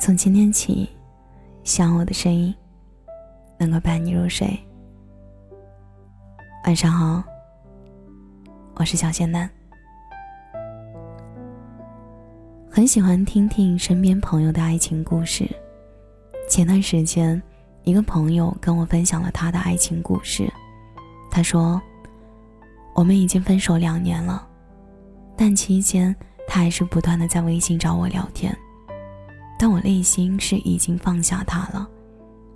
[0.00, 0.88] 从今天起，
[1.62, 2.54] 希望我的声音
[3.58, 4.58] 能够伴你入睡。
[6.64, 7.22] 晚上好，
[8.76, 9.48] 我是小仙男。
[12.70, 15.46] 很喜欢听听身边朋友的爱情故事。
[16.48, 17.40] 前段时间，
[17.82, 20.50] 一个朋友跟我分享了他的爱情故事。
[21.30, 21.80] 他说
[22.96, 24.48] ：“我们已经分手两年了，
[25.36, 26.16] 但期间
[26.48, 28.56] 他还是不断的在微信找我聊天。”
[29.62, 31.86] 但我内心是已经放下他了，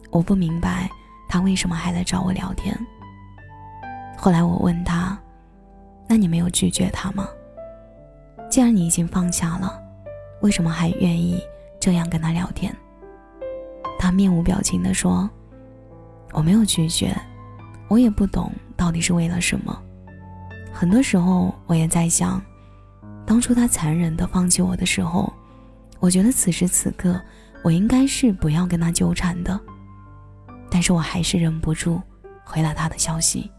[0.08, 0.88] 我不明白
[1.28, 2.74] 他为什么还来找我聊天。
[4.16, 5.18] 后来我问他
[6.08, 7.28] ：“那你没有拒绝他吗？
[8.50, 9.78] 既然你已经放下了，
[10.40, 11.38] 为什么还愿意
[11.78, 12.74] 这样跟他聊天？”
[14.00, 15.28] 他面无表情地说
[16.32, 17.14] ：“我没有拒绝，
[17.88, 19.78] 我也不懂到底是为了什么。
[20.72, 22.40] 很多时候我也在想，
[23.26, 25.30] 当初他残忍地放弃我的时候。”
[26.00, 27.18] 我觉得此时此刻，
[27.62, 29.58] 我应该是不要跟他纠缠的，
[30.70, 32.00] 但是我还是忍不住
[32.44, 33.50] 回了他的消息。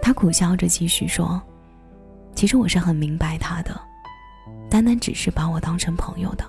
[0.00, 1.40] 他苦笑着继续说
[2.34, 3.80] ：“其实我是很明白他的，
[4.68, 6.44] 单单只是把我当成朋友的，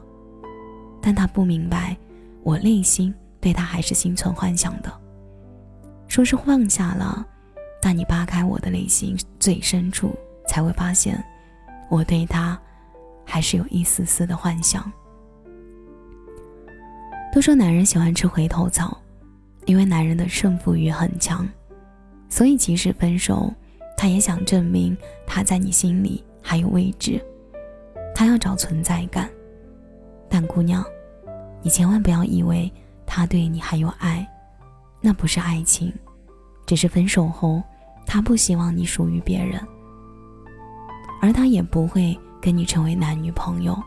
[1.00, 1.96] 但他不明白，
[2.42, 4.92] 我内心对他还是心存幻想的。
[6.08, 7.24] 说是放下了，
[7.80, 11.24] 但你扒开我的内心最深处，才会发现，
[11.90, 12.60] 我对他。”
[13.26, 14.92] 还是有一丝丝的幻想。
[17.34, 18.96] 都说男人喜欢吃回头草，
[19.66, 21.48] 因为男人的胜负欲很强，
[22.30, 23.52] 所以即使分手，
[23.98, 27.20] 他也想证明他在你心里还有位置，
[28.14, 29.28] 他要找存在感。
[30.30, 30.86] 但姑娘，
[31.64, 32.72] 你千万不要以为
[33.06, 34.28] 他对你还有爱，
[35.02, 35.92] 那不是爱情，
[36.68, 37.64] 只是分手后
[38.06, 39.60] 他不希望你属于别人，
[41.20, 42.16] 而他也不会。
[42.44, 43.82] 跟你成为男女朋友，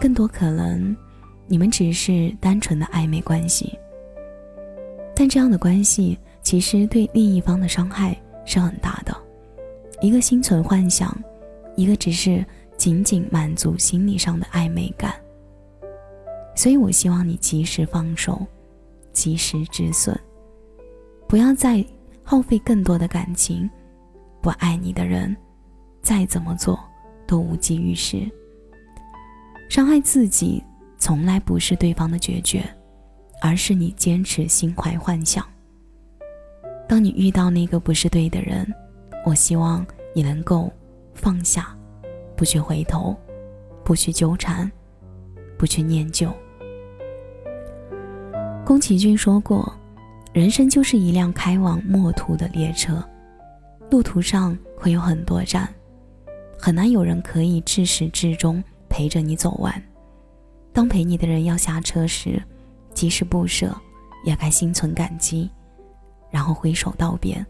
[0.00, 0.96] 更多可能，
[1.46, 3.78] 你们只是单纯的暧昧关系。
[5.14, 9.16] 但这样的关系其实对另一方的伤害是很大的，
[10.00, 11.16] 一个心存幻想，
[11.76, 12.44] 一个只是
[12.76, 15.14] 仅仅满足心理上的暧昧感。
[16.56, 18.44] 所以我希望你及时放手，
[19.12, 20.18] 及时止损，
[21.28, 21.84] 不要再
[22.24, 23.70] 耗费更多的感情。
[24.42, 25.36] 不爱你的人，
[26.02, 26.76] 再怎么做。
[27.28, 28.28] 都无济于事。
[29.68, 30.64] 伤害自己
[30.98, 32.64] 从来不是对方的决绝，
[33.42, 35.46] 而是你坚持心怀幻想。
[36.88, 38.66] 当你遇到那个不是对的人，
[39.26, 40.72] 我希望你能够
[41.14, 41.76] 放下，
[42.34, 43.14] 不去回头，
[43.84, 44.70] 不去纠缠，
[45.58, 46.32] 不去念旧。
[48.64, 49.70] 宫崎骏说过
[50.32, 53.02] ：“人生就是一辆开往末途的列车，
[53.90, 55.68] 路途上会有很多站。”
[56.58, 59.82] 很难有人可以至始至终陪着你走完。
[60.72, 62.42] 当陪你的人要下车时，
[62.92, 63.74] 即使不舍，
[64.24, 65.48] 也该心存感激，
[66.30, 67.44] 然后挥手道别。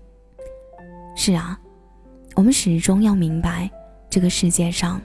[1.16, 1.58] 是啊，
[2.34, 3.70] 我们始终要明白，
[4.10, 5.00] 这个世界上，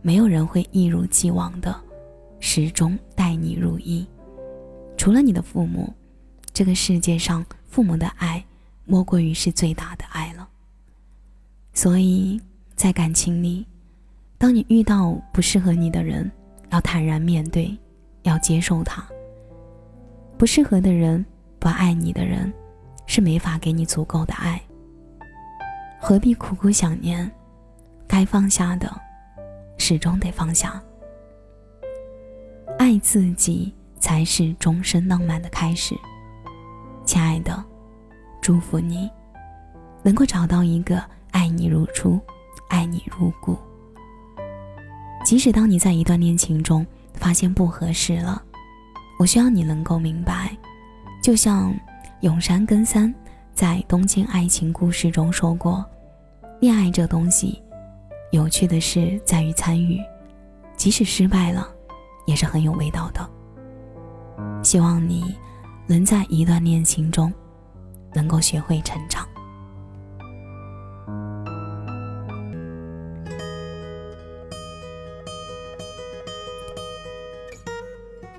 [0.00, 1.74] 没有人会一如既往的，
[2.38, 4.06] 始终待你如一。
[4.96, 5.92] 除了你的父母，
[6.52, 8.44] 这个世界上父母的爱，
[8.84, 10.48] 莫过于是最大的爱了。
[11.74, 12.40] 所以。
[12.80, 13.66] 在感情里，
[14.38, 16.32] 当你遇到不适合你的人，
[16.70, 17.76] 要坦然面对，
[18.22, 19.06] 要接受他。
[20.38, 21.22] 不适合的人，
[21.58, 22.50] 不爱你的人，
[23.04, 24.58] 是没法给你足够的爱。
[26.00, 27.30] 何必苦苦想念？
[28.08, 28.90] 该放下的，
[29.76, 30.82] 始终得放下。
[32.78, 35.94] 爱自己才是终身浪漫的开始。
[37.04, 37.62] 亲爱的，
[38.40, 39.10] 祝福你，
[40.02, 42.18] 能够找到一个爱你如初。
[42.70, 43.54] 爱你如故。
[45.22, 48.42] 即使当你在一段恋情中发现不合适了，
[49.18, 50.56] 我希望你能够明白，
[51.22, 51.74] 就像
[52.22, 53.14] 永山根三
[53.52, 55.84] 在《东京爱情故事》中说过
[56.58, 57.62] ：“恋爱这东西，
[58.32, 60.00] 有趣的是在于参与，
[60.74, 61.68] 即使失败了，
[62.26, 63.30] 也是很有味道的。”
[64.64, 65.36] 希望你
[65.86, 67.30] 能在一段恋情中，
[68.14, 69.28] 能够学会成长。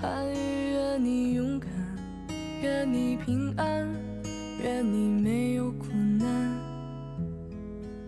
[0.00, 1.68] 春不寒，愿你勇敢，
[2.62, 3.86] 愿你平安，
[4.62, 5.88] 愿你没有苦
[6.18, 6.58] 难，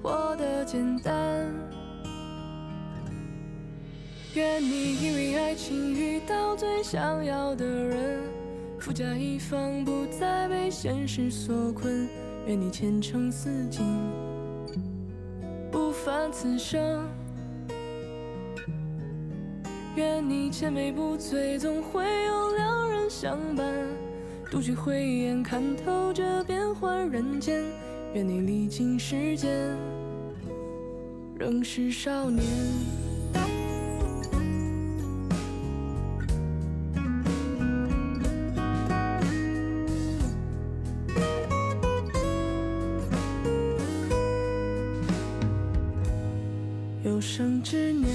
[0.03, 1.47] 活得简单。
[4.35, 8.21] 愿你因为爱情遇到最想要的人，
[8.79, 12.09] 富甲一方，不再被现实所困。
[12.47, 13.85] 愿你前程似锦，
[15.71, 17.07] 不凡此生。
[19.95, 23.67] 愿你千杯不醉，总会有良人相伴。
[24.51, 27.63] 独具慧眼，看透这变幻人间。
[28.15, 29.77] 愿你历经时间，
[31.39, 32.43] 仍是少年。
[47.05, 48.15] 有生之年，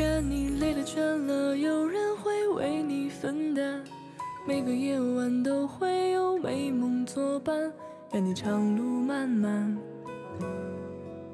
[0.00, 3.84] 愿你累了倦了，有人会为你分担。
[4.46, 7.70] 每个夜晚都会有美梦作伴。
[8.14, 9.76] 愿你长路漫漫，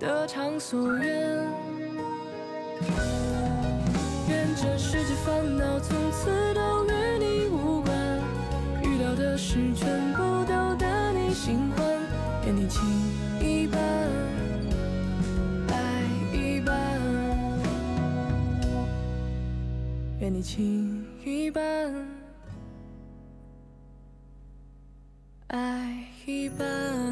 [0.00, 1.46] 得偿所愿。
[4.28, 7.94] 愿这世界烦恼从此都与你无关。
[8.82, 10.35] 遇到的事全部
[20.46, 21.92] 情一半，
[25.48, 27.05] 爱一半。